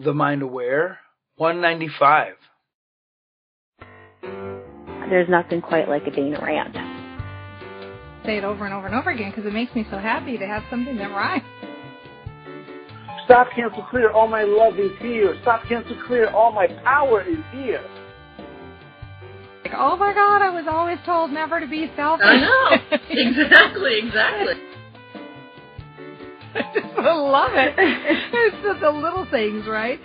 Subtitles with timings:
[0.00, 1.00] The Mind Aware,
[1.38, 2.34] 195.
[5.10, 6.76] There's nothing quite like a Dana rant.
[8.24, 10.46] Say it over and over and over again because it makes me so happy to
[10.46, 11.42] have something that rhymes.
[13.24, 15.36] Stop cancel clear, all my love is here.
[15.42, 17.84] Stop cancel clear, all my power is here.
[19.64, 22.24] Like, oh my god, I was always told never to be selfish.
[22.24, 22.98] I know.
[23.10, 24.67] exactly, exactly.
[26.54, 27.74] I just love it.
[27.76, 30.00] It's the, the little things, right?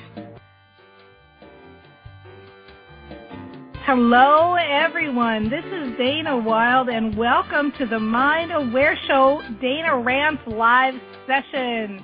[3.85, 5.49] Hello, everyone.
[5.49, 10.95] This is Dana Wilde, and welcome to the Mind Aware Show Dana Rants live
[11.27, 12.03] session.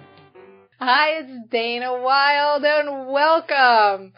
[0.79, 4.13] Hi, it's Dana Wilde, and welcome.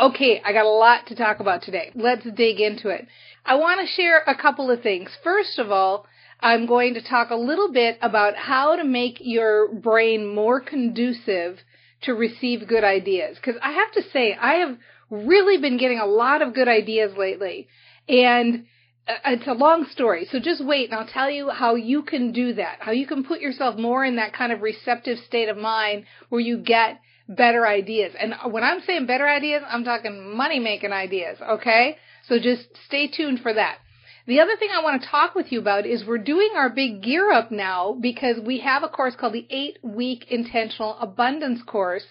[0.00, 1.90] Okay, I got a lot to talk about today.
[1.94, 3.06] Let's dig into it.
[3.44, 5.10] I want to share a couple of things.
[5.22, 6.06] First of all,
[6.40, 11.58] I'm going to talk a little bit about how to make your brain more conducive
[12.02, 13.36] to receive good ideas.
[13.36, 14.76] Because I have to say, I have
[15.10, 17.68] really been getting a lot of good ideas lately.
[18.08, 18.66] And
[19.06, 22.32] uh, it's a long story, so just wait and I'll tell you how you can
[22.32, 25.58] do that, how you can put yourself more in that kind of receptive state of
[25.58, 28.14] mind where you get better ideas.
[28.18, 31.96] And when I'm saying better ideas, I'm talking money making ideas, okay?
[32.28, 33.78] So just stay tuned for that.
[34.26, 37.02] The other thing I want to talk with you about is we're doing our big
[37.02, 42.06] gear up now because we have a course called the eight week intentional abundance course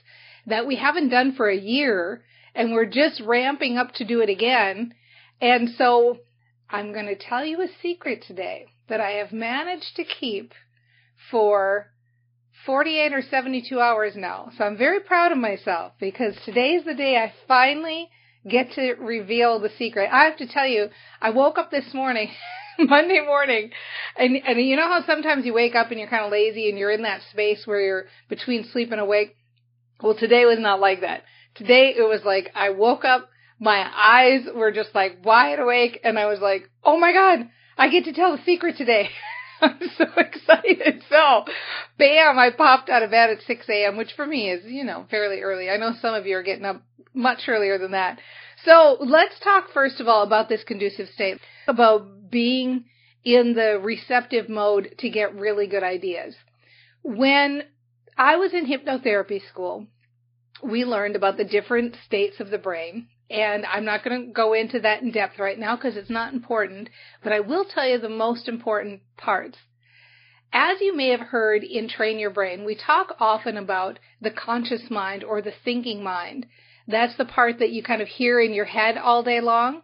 [0.46, 4.30] that we haven't done for a year and we're just ramping up to do it
[4.30, 4.94] again.
[5.42, 6.20] And so
[6.70, 10.54] I'm going to tell you a secret today that I have managed to keep
[11.32, 11.88] for
[12.68, 14.52] 48 or 72 hours now.
[14.56, 18.10] So I'm very proud of myself because today is the day I finally
[18.48, 20.10] get to reveal the secret.
[20.12, 20.90] I have to tell you,
[21.22, 22.30] I woke up this morning,
[22.80, 23.72] Monday morning,
[24.18, 26.78] and and you know how sometimes you wake up and you're kind of lazy and
[26.78, 29.36] you're in that space where you're between sleep and awake.
[30.02, 31.24] Well, today was not like that.
[31.56, 36.20] Today it was like I woke up, my eyes were just like wide awake, and
[36.20, 39.10] I was like, oh my god, I get to tell the secret today.
[39.62, 41.04] I'm so excited.
[41.10, 41.46] So,
[41.98, 45.06] bam, I popped out of bed at 6 a.m., which for me is, you know,
[45.10, 45.70] fairly early.
[45.70, 46.82] I know some of you are getting up
[47.14, 48.20] much earlier than that.
[48.66, 52.86] So let's talk first of all about this conducive state, about being
[53.24, 56.36] in the receptive mode to get really good ideas.
[57.04, 57.64] When
[58.18, 59.88] I was in hypnotherapy school,
[60.64, 63.08] we learned about the different states of the brain.
[63.30, 66.34] And I'm not going to go into that in depth right now because it's not
[66.34, 66.90] important,
[67.24, 69.58] but I will tell you the most important parts.
[70.52, 74.92] As you may have heard in Train Your Brain, we talk often about the conscious
[74.92, 76.46] mind or the thinking mind.
[76.88, 79.82] That's the part that you kind of hear in your head all day long.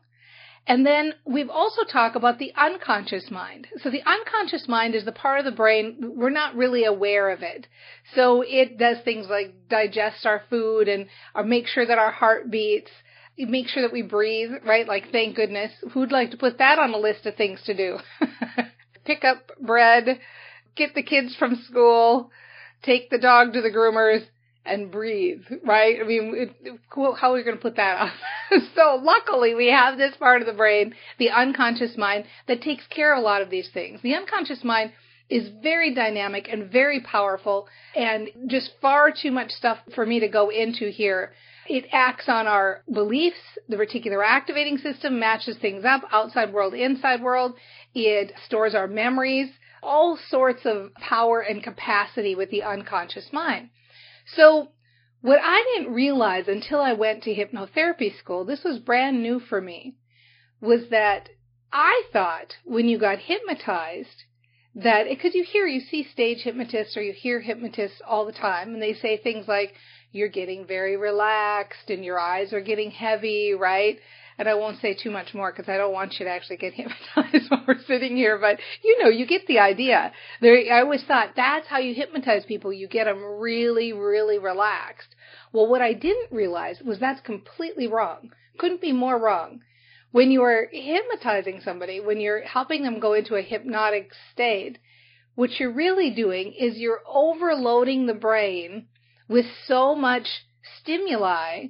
[0.68, 3.68] And then we've also talked about the unconscious mind.
[3.82, 7.42] So the unconscious mind is the part of the brain, we're not really aware of
[7.42, 7.66] it.
[8.14, 12.52] So it does things like digest our food and or make sure that our heart
[12.52, 12.92] beats,
[13.36, 14.88] make sure that we breathe, right?
[14.88, 15.72] Like thank goodness.
[15.94, 17.98] Who'd like to put that on a list of things to do?
[19.06, 20.20] Pick up bread,
[20.76, 22.30] get the kids from school,
[22.84, 24.24] take the dog to the groomers,
[24.66, 25.98] and breathe, right?
[26.02, 28.14] I mean, it, how are we going to put that off?
[28.76, 33.14] so luckily we have this part of the brain, the unconscious mind, that takes care
[33.14, 34.02] of a lot of these things.
[34.02, 34.92] The unconscious mind
[35.30, 40.28] is very dynamic and very powerful and just far too much stuff for me to
[40.28, 41.34] go into here.
[41.68, 43.38] It acts on our beliefs.
[43.68, 47.54] The reticular activating system matches things up, outside world, inside world.
[47.94, 49.50] It stores our memories,
[49.84, 53.70] all sorts of power and capacity with the unconscious mind.
[54.36, 54.70] So
[55.22, 59.60] what I didn't realize until I went to hypnotherapy school, this was brand new for
[59.60, 59.96] me,
[60.62, 61.30] was that
[61.72, 64.24] I thought when you got hypnotized
[64.76, 68.74] that because you hear you see stage hypnotists or you hear hypnotists all the time
[68.74, 69.74] and they say things like
[70.12, 74.00] you're getting very relaxed and your eyes are getting heavy, right?
[74.40, 76.74] And I won't say too much more because I don't want you to actually get
[76.76, 78.40] hypnotized while we're sitting here.
[78.40, 80.14] But you know, you get the idea.
[80.40, 82.72] There, I always thought that's how you hypnotize people.
[82.72, 85.14] You get them really, really relaxed.
[85.52, 88.32] Well, what I didn't realize was that's completely wrong.
[88.58, 89.60] Couldn't be more wrong.
[90.12, 94.80] When you are hypnotizing somebody, when you're helping them go into a hypnotic state,
[95.36, 98.88] what you're really doing is you're overloading the brain
[99.28, 100.28] with so much
[100.82, 101.68] stimuli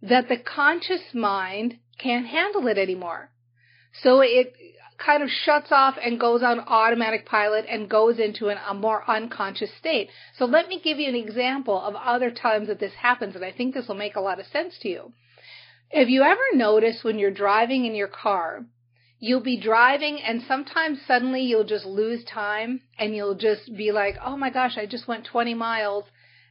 [0.00, 3.30] that the conscious mind can't handle it anymore.
[4.02, 4.54] So it
[4.98, 9.08] kind of shuts off and goes on automatic pilot and goes into an, a more
[9.08, 10.08] unconscious state.
[10.38, 13.52] So let me give you an example of other times that this happens, and I
[13.52, 15.12] think this will make a lot of sense to you.
[15.92, 18.64] Have you ever noticed when you're driving in your car,
[19.18, 24.16] you'll be driving and sometimes suddenly you'll just lose time and you'll just be like,
[24.24, 26.04] oh my gosh, I just went 20 miles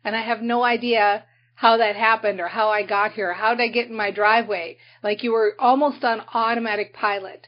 [0.04, 3.34] and I have no idea how that happened or how I got here.
[3.34, 4.78] How did I get in my driveway?
[5.04, 7.48] Like you were almost on automatic pilot.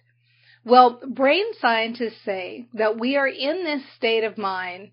[0.63, 4.91] Well, brain scientists say that we are in this state of mind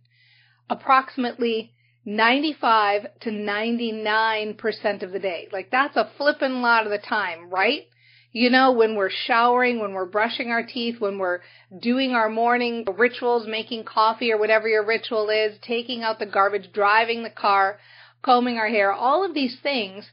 [0.69, 1.73] approximately
[2.05, 5.49] 95 to 99% of the day.
[5.53, 7.87] Like that's a flippin' lot of the time, right?
[8.32, 11.41] You know, when we're showering, when we're brushing our teeth, when we're
[11.81, 16.73] doing our morning rituals, making coffee or whatever your ritual is, taking out the garbage,
[16.73, 17.79] driving the car,
[18.23, 20.11] combing our hair, all of these things,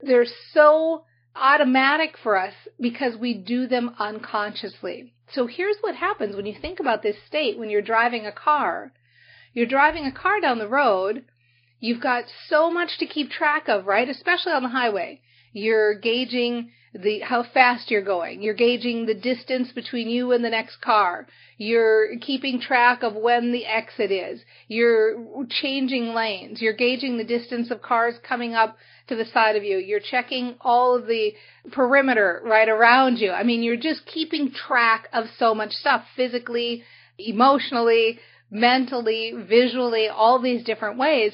[0.00, 1.04] they're so
[1.36, 5.12] automatic for us because we do them unconsciously.
[5.32, 8.92] So here's what happens when you think about this state when you're driving a car.
[9.52, 11.24] You're driving a car down the road.
[11.78, 14.08] You've got so much to keep track of, right?
[14.08, 15.20] Especially on the highway.
[15.52, 18.42] You're gauging the how fast you're going.
[18.42, 21.26] You're gauging the distance between you and the next car.
[21.56, 24.40] You're keeping track of when the exit is.
[24.66, 26.60] You're changing lanes.
[26.60, 28.76] You're gauging the distance of cars coming up
[29.08, 29.78] to the side of you.
[29.78, 31.32] You're checking all of the
[31.70, 33.30] perimeter right around you.
[33.30, 36.82] I mean, you're just keeping track of so much stuff physically,
[37.18, 38.18] emotionally,
[38.50, 41.32] mentally, visually, all these different ways.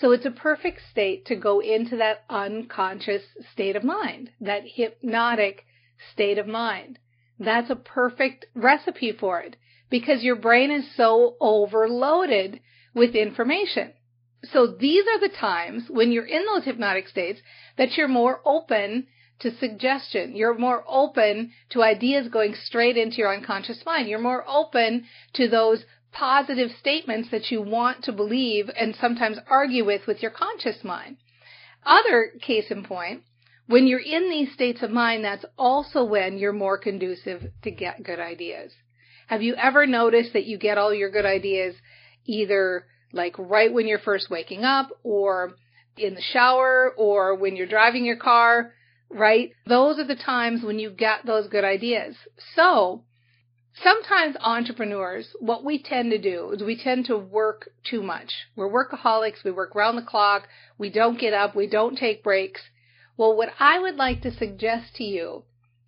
[0.00, 5.66] So it's a perfect state to go into that unconscious state of mind, that hypnotic
[6.12, 6.98] state of mind.
[7.38, 9.56] That's a perfect recipe for it
[9.90, 12.60] because your brain is so overloaded
[12.94, 13.92] with information.
[14.42, 17.40] So these are the times when you're in those hypnotic states
[17.76, 19.06] that you're more open
[19.40, 20.34] to suggestion.
[20.34, 24.08] You're more open to ideas going straight into your unconscious mind.
[24.08, 25.04] You're more open
[25.34, 30.30] to those positive statements that you want to believe and sometimes argue with with your
[30.30, 31.16] conscious mind.
[31.84, 33.22] Other case in point,
[33.66, 38.02] when you're in these states of mind, that's also when you're more conducive to get
[38.02, 38.72] good ideas.
[39.28, 41.76] Have you ever noticed that you get all your good ideas
[42.26, 45.54] either like right when you're first waking up or
[45.96, 48.72] in the shower or when you're driving your car,
[49.08, 49.52] right?
[49.66, 52.16] Those are the times when you get those good ideas.
[52.56, 53.04] So
[53.74, 58.32] sometimes entrepreneurs, what we tend to do is we tend to work too much.
[58.56, 59.44] We're workaholics.
[59.44, 60.48] We work round the clock.
[60.78, 61.54] We don't get up.
[61.54, 62.62] We don't take breaks.
[63.16, 65.44] Well, what I would like to suggest to you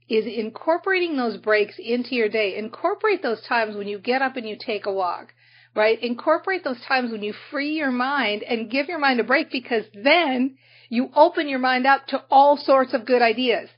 [0.08, 2.56] is incorporating those breaks into your day.
[2.56, 5.32] Incorporate those times when you get up and you take a walk
[5.75, 6.02] right?
[6.02, 9.84] Incorporate those times when you free your mind and give your mind a break because
[9.94, 10.56] then
[10.88, 13.70] you open your mind up to all sorts of good ideas,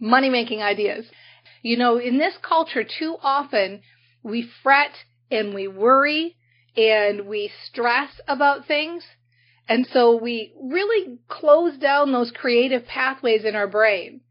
[0.00, 1.06] money making ideas.
[1.62, 3.82] You know, in this culture, too often
[4.22, 4.92] we fret
[5.30, 6.36] and we worry
[6.76, 9.04] and we stress about things.
[9.68, 14.22] And so we really close down those creative pathways in our brain.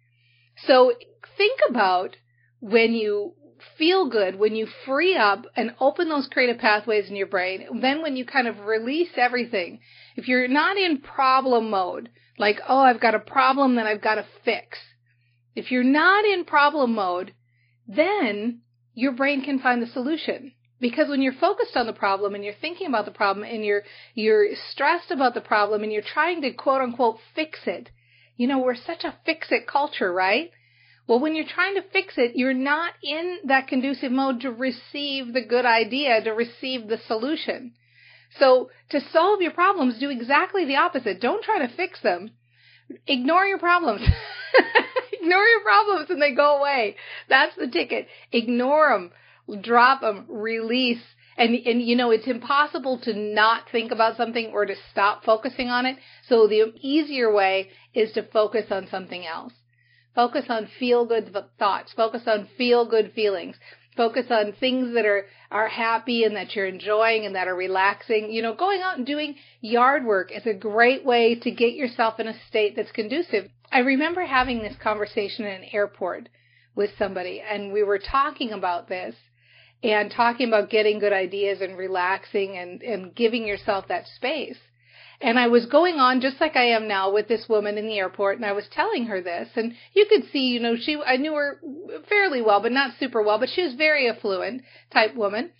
[0.65, 0.94] So
[1.38, 2.15] think about
[2.59, 3.33] when you
[3.77, 7.81] feel good when you free up and open those creative pathways in your brain.
[7.81, 9.80] Then when you kind of release everything,
[10.15, 14.16] if you're not in problem mode, like, oh, I've got a problem that I've got
[14.16, 14.78] to fix.
[15.57, 17.33] If you're not in problem mode,
[17.87, 18.61] then
[18.94, 20.52] your brain can find the solution.
[20.80, 23.81] Because when you're focused on the problem and you're thinking about the problem and you're,
[24.14, 27.90] you're stressed about the problem and you're trying to quote unquote fix it,
[28.35, 30.52] you know, we're such a fix it culture, right?
[31.07, 35.33] Well, when you're trying to fix it, you're not in that conducive mode to receive
[35.33, 37.73] the good idea, to receive the solution.
[38.37, 41.19] So to solve your problems, do exactly the opposite.
[41.19, 42.30] Don't try to fix them.
[43.07, 44.02] Ignore your problems.
[45.27, 46.95] Ignore your problems and they go away.
[47.27, 48.07] That's the ticket.
[48.31, 49.11] Ignore
[49.47, 49.61] them.
[49.61, 50.25] Drop them.
[50.29, 51.01] Release.
[51.35, 55.67] And, and you know, it's impossible to not think about something or to stop focusing
[55.67, 55.97] on it.
[56.29, 59.51] So the easier way is to focus on something else.
[60.15, 61.91] Focus on feel good thoughts.
[61.91, 63.57] Focus on feel good feelings.
[63.97, 68.31] Focus on things that are, are happy and that you're enjoying and that are relaxing.
[68.31, 72.19] You know, going out and doing yard work is a great way to get yourself
[72.19, 73.49] in a state that's conducive.
[73.71, 76.30] I remember having this conversation in an airport
[76.75, 79.16] with somebody and we were talking about this
[79.83, 84.57] and talking about getting good ideas and relaxing and, and giving yourself that space.
[85.19, 87.97] And I was going on just like I am now with this woman in the
[87.97, 91.18] airport and I was telling her this and you could see, you know, she, I
[91.18, 91.59] knew her
[92.07, 95.52] fairly well, but not super well, but she was very affluent type woman.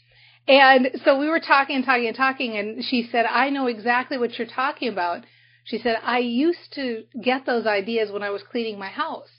[0.48, 4.18] And so we were talking and talking and talking and she said, I know exactly
[4.18, 5.26] what you're talking about.
[5.64, 9.30] She said, I used to get those ideas when I was cleaning my house,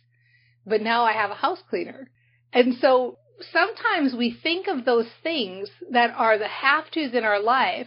[0.66, 2.10] but now I have a house cleaner.
[2.52, 3.18] And so
[3.52, 7.86] sometimes we think of those things that are the have tos in our life,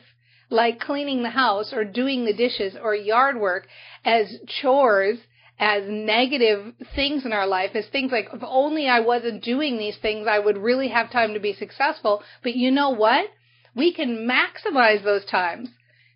[0.51, 3.67] like cleaning the house or doing the dishes or yard work
[4.05, 5.17] as chores,
[5.57, 9.97] as negative things in our life, as things like, if only I wasn't doing these
[9.97, 12.21] things, I would really have time to be successful.
[12.43, 13.29] But you know what?
[13.75, 15.69] We can maximize those times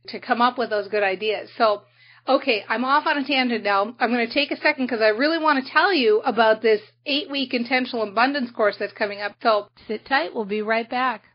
[0.07, 1.49] to come up with those good ideas.
[1.57, 1.83] So
[2.27, 3.95] Okay, I'm off on a tangent now.
[3.99, 6.81] I'm going to take a second because I really want to tell you about this
[7.05, 9.33] eight week intentional abundance course that's coming up.
[9.43, 10.33] So sit tight.
[10.33, 11.25] We'll be right back.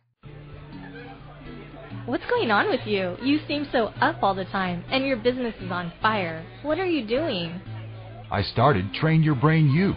[2.11, 3.17] What's going on with you?
[3.23, 6.45] You seem so up all the time, and your business is on fire.
[6.63, 7.61] What are you doing?
[8.33, 9.95] I started Train Your Brain U.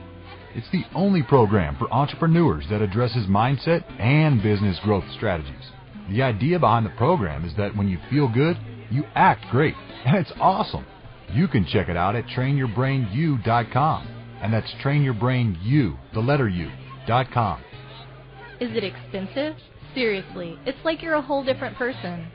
[0.53, 5.71] It's the only program for entrepreneurs that addresses mindset and business growth strategies.
[6.11, 8.59] The idea behind the program is that when you feel good,
[8.91, 9.73] you act great,
[10.05, 10.85] and it's awesome.
[11.31, 14.07] You can check it out at trainyourbrainu.com,
[14.39, 16.71] and that's trainyourbrainu, the letter U,
[17.07, 17.59] dot com.
[18.59, 19.55] Is it expensive?
[19.93, 22.27] Seriously, it's like you're a whole different person.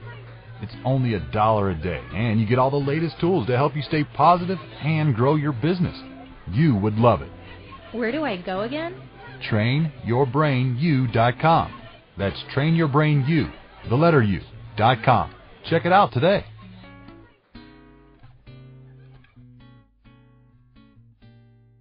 [0.62, 3.74] It's only a dollar a day, and you get all the latest tools to help
[3.74, 5.96] you stay positive and grow your business.
[6.52, 7.30] You would love it.
[7.92, 8.94] Where do I go again?
[9.50, 11.82] TrainYourBrainU.com.
[12.16, 13.52] That's TrainYourBrainU,
[13.88, 14.40] the letter U,
[14.76, 15.34] dot com.
[15.68, 16.44] Check it out today.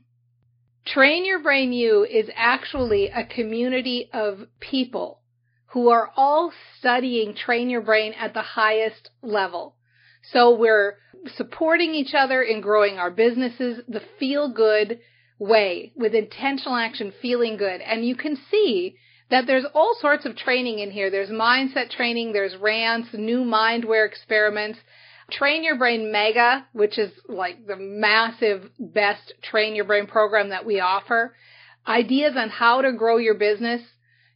[0.87, 5.21] Train Your Brain U is actually a community of people
[5.67, 9.75] who are all studying Train Your Brain at the highest level.
[10.31, 10.97] So we're
[11.35, 14.99] supporting each other in growing our businesses the feel good
[15.37, 17.81] way with intentional action, feeling good.
[17.81, 18.95] And you can see
[19.29, 21.11] that there's all sorts of training in here.
[21.11, 24.79] There's mindset training, there's rants, new mindware experiments,
[25.31, 30.65] Train Your Brain Mega, which is like the massive best train your brain program that
[30.65, 31.36] we offer.
[31.86, 33.81] Ideas on how to grow your business,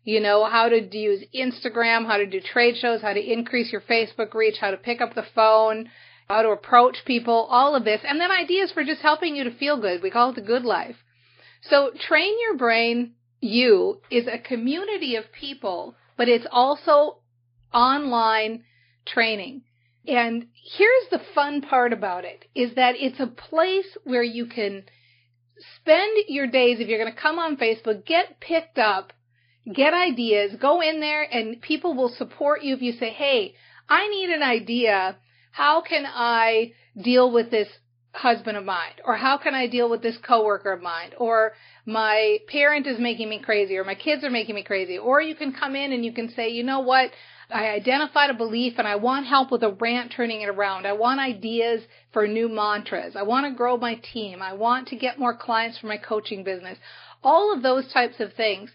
[0.03, 3.81] you know, how to use Instagram, how to do trade shows, how to increase your
[3.81, 5.89] Facebook reach, how to pick up the phone,
[6.27, 8.01] how to approach people, all of this.
[8.03, 10.01] And then ideas for just helping you to feel good.
[10.01, 10.97] We call it the good life.
[11.61, 17.19] So Train Your Brain U is a community of people, but it's also
[17.73, 18.63] online
[19.05, 19.63] training.
[20.07, 24.83] And here's the fun part about it is that it's a place where you can
[25.75, 29.13] spend your days if you're going to come on Facebook, get picked up,
[29.71, 33.53] get ideas, go in there and people will support you if you say, "Hey,
[33.87, 35.17] I need an idea.
[35.51, 37.67] How can I deal with this
[38.13, 38.93] husband of mine?
[39.05, 41.11] Or how can I deal with this coworker of mine?
[41.17, 41.53] Or
[41.85, 44.97] my parent is making me crazy or my kids are making me crazy.
[44.97, 47.11] Or you can come in and you can say you know what
[47.53, 50.85] I identified a belief and I want help with a rant turning it around.
[50.85, 51.81] I want ideas
[52.13, 53.15] for new mantras.
[53.15, 54.41] I want to grow my team.
[54.41, 56.77] I want to get more clients for my coaching business.
[57.23, 58.71] All of those types of things.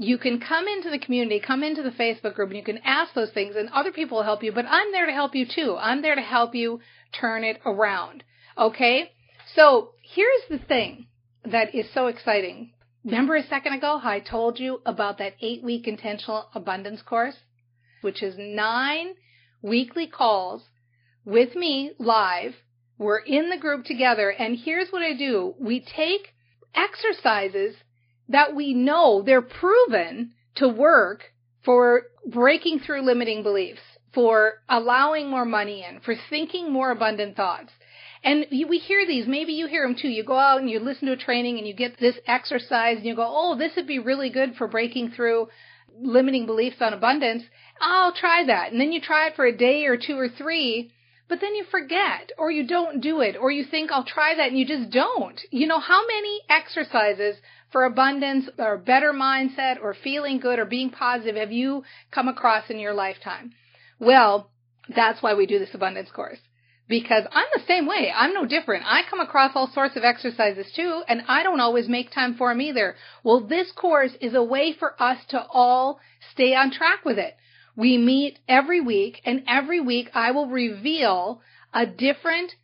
[0.00, 3.14] You can come into the community, come into the Facebook group, and you can ask
[3.14, 4.52] those things, and other people will help you.
[4.52, 5.76] But I'm there to help you too.
[5.76, 6.80] I'm there to help you
[7.12, 8.22] turn it around.
[8.56, 9.10] Okay?
[9.54, 11.06] So here's the thing
[11.44, 12.72] that is so exciting.
[13.04, 17.36] Remember a second ago how I told you about that eight week intentional abundance course?
[18.00, 19.14] Which is nine
[19.62, 20.62] weekly calls
[21.24, 22.54] with me live.
[22.98, 25.54] We're in the group together and here's what I do.
[25.58, 26.34] We take
[26.74, 27.76] exercises
[28.28, 31.22] that we know they're proven to work
[31.64, 33.80] for breaking through limiting beliefs,
[34.14, 37.70] for allowing more money in, for thinking more abundant thoughts.
[38.24, 40.08] And we hear these, maybe you hear them too.
[40.08, 43.06] You go out and you listen to a training and you get this exercise and
[43.06, 45.48] you go, oh, this would be really good for breaking through
[45.96, 47.44] limiting beliefs on abundance.
[47.80, 48.72] I'll try that.
[48.72, 50.92] And then you try it for a day or two or three,
[51.28, 54.48] but then you forget or you don't do it or you think I'll try that
[54.48, 55.40] and you just don't.
[55.50, 57.36] You know, how many exercises
[57.70, 62.70] for abundance or better mindset or feeling good or being positive have you come across
[62.70, 63.52] in your lifetime?
[63.98, 64.50] Well,
[64.94, 66.38] that's why we do this abundance course.
[66.88, 68.12] Because I'm the same way.
[68.14, 68.84] I'm no different.
[68.86, 72.50] I come across all sorts of exercises too, and I don't always make time for
[72.50, 72.96] them either.
[73.22, 76.00] Well, this course is a way for us to all
[76.32, 77.36] stay on track with it.
[77.76, 81.42] We meet every week and every week I will reveal
[81.72, 82.54] a different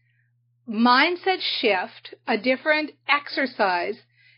[0.68, 3.96] mindset shift, a different exercise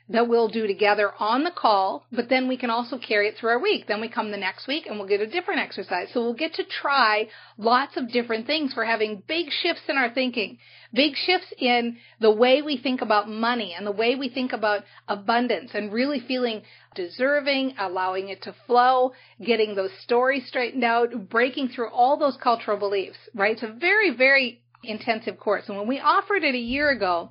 [0.08, 3.50] that we'll do together on the call, but then we can also carry it through
[3.50, 3.86] our week.
[3.88, 6.08] Then we come the next week and we'll get a different exercise.
[6.12, 8.74] So we'll get to try lots of different things.
[8.76, 10.58] We're having big shifts in our thinking,
[10.94, 14.84] big shifts in the way we think about money and the way we think about
[15.08, 16.62] abundance and really feeling
[16.94, 19.12] deserving, allowing it to flow,
[19.44, 23.54] getting those stories straightened out, breaking through all those cultural beliefs, right?
[23.54, 25.64] It's a very, very intensive course.
[25.66, 27.30] And when we offered it a year ago,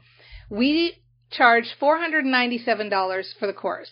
[0.50, 0.98] we
[1.32, 3.92] charged $497 for the course.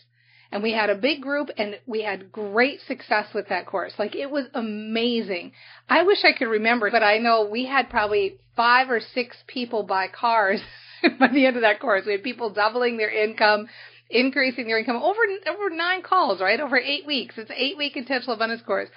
[0.52, 3.94] And we had a big group and we had great success with that course.
[3.98, 5.54] Like it was amazing.
[5.90, 9.82] I wish I could remember, but I know we had probably five or six people
[9.82, 10.62] buy cars
[11.20, 12.04] by the end of that course.
[12.06, 13.68] We had people doubling their income,
[14.12, 16.60] increasing their income over, over nine calls, right?
[16.60, 17.36] Over eight weeks.
[17.38, 18.90] It's an eight week intentional abundance course.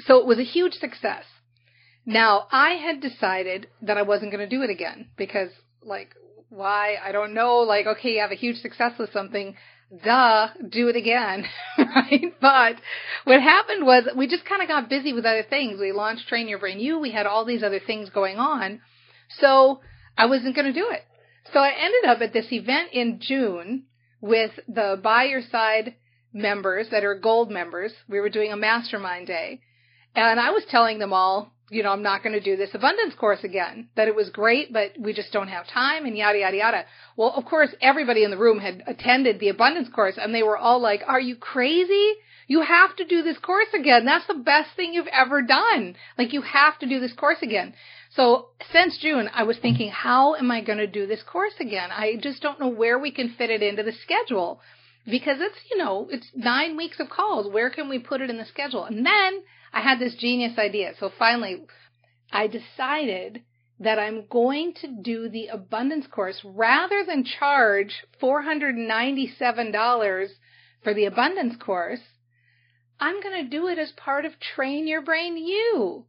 [0.00, 1.24] So it was a huge success.
[2.04, 5.48] Now I had decided that I wasn't going to do it again because
[5.82, 6.14] like
[6.50, 6.96] why?
[7.02, 7.58] I don't know.
[7.58, 9.56] Like, okay, you have a huge success with something.
[10.04, 11.46] Duh, do it again,
[11.78, 12.34] right?
[12.40, 12.76] But
[13.24, 15.80] what happened was we just kind of got busy with other things.
[15.80, 16.98] We launched Train Your Brain U.
[16.98, 18.80] We had all these other things going on.
[19.38, 19.80] So
[20.18, 21.02] I wasn't going to do it.
[21.52, 23.84] So I ended up at this event in June
[24.20, 25.94] with the Buy Your Side
[26.32, 27.92] members that are gold members.
[28.08, 29.60] We were doing a mastermind day.
[30.14, 33.14] And I was telling them all, you know, I'm not going to do this abundance
[33.14, 33.88] course again.
[33.94, 36.84] That it was great, but we just don't have time and yada, yada, yada.
[37.16, 40.58] Well, of course, everybody in the room had attended the abundance course and they were
[40.58, 42.14] all like, are you crazy?
[42.48, 44.04] You have to do this course again.
[44.04, 45.94] That's the best thing you've ever done.
[46.18, 47.74] Like you have to do this course again.
[48.16, 51.90] So since June, I was thinking, how am I going to do this course again?
[51.92, 54.60] I just don't know where we can fit it into the schedule
[55.10, 57.52] because it's, you know, it's nine weeks of calls.
[57.52, 58.84] Where can we put it in the schedule?
[58.84, 60.92] And then I had this genius idea.
[60.98, 61.64] So finally,
[62.32, 63.42] I decided
[63.80, 70.28] that I'm going to do the abundance course rather than charge $497
[70.82, 72.00] for the abundance course.
[72.98, 76.04] I'm going to do it as part of Train Your Brain U.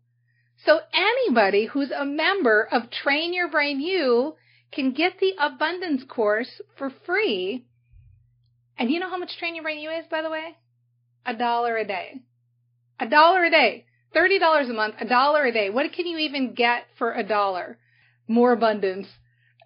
[0.66, 4.36] So anybody who's a member of Train Your Brain U
[4.72, 7.66] can get the abundance course for free.
[8.78, 10.58] And you know how much Train Your Brain U is, by the way?
[11.26, 12.22] A dollar a day.
[13.00, 13.86] A dollar a day.
[14.16, 15.70] $30 a month, a dollar a day.
[15.70, 17.78] What can you even get for a dollar?
[18.28, 19.08] More abundance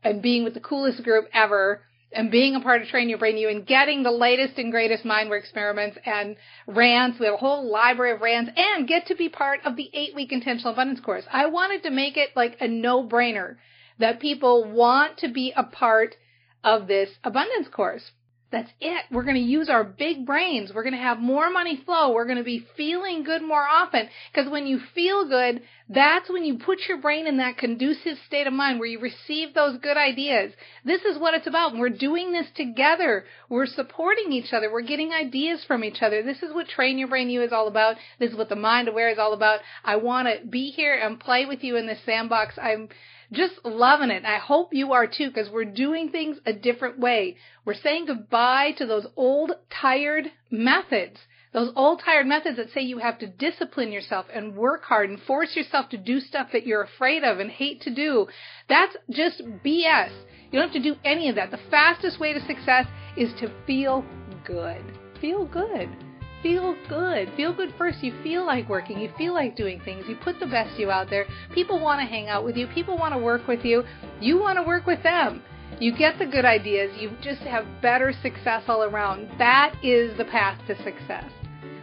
[0.04, 3.38] and being with the coolest group ever and being a part of Train Your Brain
[3.38, 6.36] U and getting the latest and greatest Mindwork experiments and
[6.68, 7.20] rants.
[7.20, 10.16] We have a whole library of rants and get to be part of the eight
[10.16, 11.26] week intentional abundance course.
[11.32, 13.58] I wanted to make it like a no brainer
[14.00, 16.16] that people want to be a part
[16.64, 18.12] of this abundance course.
[18.56, 19.04] That's it.
[19.12, 20.72] We're going to use our big brains.
[20.74, 22.14] We're going to have more money flow.
[22.14, 24.08] We're going to be feeling good more often.
[24.32, 28.48] Because when you feel good, that's when you put your brain in that conducive state
[28.48, 30.54] of mind where you receive those good ideas.
[30.86, 31.76] This is what it's about.
[31.76, 33.26] We're doing this together.
[33.50, 34.72] We're supporting each other.
[34.72, 36.24] We're getting ideas from each other.
[36.24, 37.98] This is what Train Your Brain U is all about.
[38.20, 39.60] This is what the Mind Aware is all about.
[39.84, 42.58] I want to be here and play with you in this sandbox.
[42.58, 42.88] I'm
[43.36, 44.26] just loving it.
[44.26, 47.38] I hope you are too, because we're doing things a different way.
[47.66, 51.20] We're saying goodbye to those old, tired methods.
[51.54, 55.22] Those old, tired methods that say you have to discipline yourself and work hard and
[55.22, 58.28] force yourself to do stuff that you're afraid of and hate to do.
[58.68, 60.12] That's just BS.
[60.52, 61.52] You don't have to do any of that.
[61.52, 64.04] The fastest way to success is to feel
[64.46, 64.84] good.
[65.22, 66.05] Feel good
[66.46, 67.28] feel good.
[67.36, 68.04] Feel good first.
[68.04, 69.00] You feel like working.
[69.00, 70.06] You feel like doing things.
[70.08, 71.26] You put the best you out there.
[71.56, 72.68] People want to hang out with you.
[72.68, 73.84] People want to work with you.
[74.22, 75.42] You want to work with them.
[75.80, 76.96] You get the good ideas.
[77.00, 79.28] You just have better success all around.
[79.40, 81.26] That is the path to success.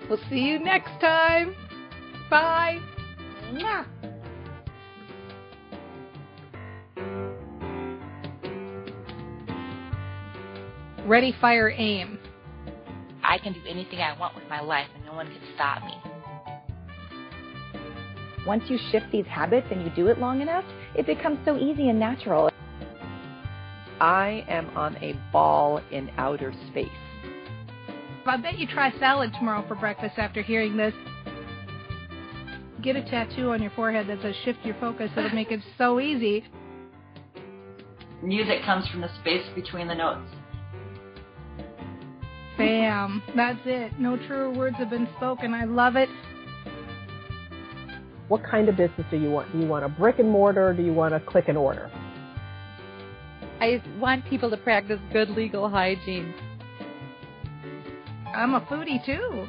[0.09, 1.57] We'll see you next time.
[2.31, 2.79] Bye.
[3.53, 3.85] Mwah.
[11.05, 12.21] Ready, fire, aim.
[13.32, 15.94] I can do anything I want with my life and no one can stop me.
[18.46, 21.88] Once you shift these habits and you do it long enough, it becomes so easy
[21.88, 22.50] and natural.
[24.02, 26.90] I am on a ball in outer space.
[28.26, 30.92] I bet you try salad tomorrow for breakfast after hearing this.
[32.82, 35.10] Get a tattoo on your forehead that says shift your focus.
[35.16, 36.44] It'll make it so easy.
[38.22, 40.28] Music comes from the space between the notes.
[42.58, 43.22] Bam.
[43.34, 43.98] That's it.
[43.98, 45.54] No truer words have been spoken.
[45.54, 46.08] I love it.
[48.28, 49.52] What kind of business do you want?
[49.52, 51.90] Do you want a brick and mortar or do you want a click and order?
[53.60, 56.34] I want people to practice good legal hygiene.
[58.34, 59.46] I'm a foodie too.